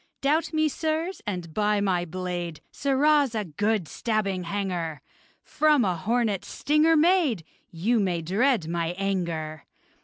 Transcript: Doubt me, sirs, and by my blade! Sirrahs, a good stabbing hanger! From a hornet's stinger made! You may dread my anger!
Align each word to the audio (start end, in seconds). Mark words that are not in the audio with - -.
Doubt 0.21 0.51
me, 0.51 0.67
sirs, 0.67 1.21
and 1.27 1.53
by 1.53 1.79
my 1.79 2.05
blade! 2.05 2.61
Sirrahs, 2.71 3.35
a 3.35 3.45
good 3.45 3.87
stabbing 3.87 4.45
hanger! 4.45 4.99
From 5.43 5.85
a 5.85 5.95
hornet's 5.95 6.47
stinger 6.47 6.97
made! 6.97 7.43
You 7.69 7.99
may 7.99 8.23
dread 8.23 8.67
my 8.67 8.95
anger! 8.97 9.67